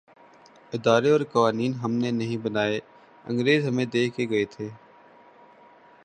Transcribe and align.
ادارے 0.73 1.09
اورقوانین 1.11 1.73
ہم 1.73 1.91
نے 1.93 2.11
نہیں 2.11 2.37
بنائے‘ 2.37 2.79
انگریز 3.25 3.67
ہمیں 3.67 3.85
دے 3.85 4.03
کے 4.09 4.25
گئے 4.29 4.45
تھے۔ 4.45 4.69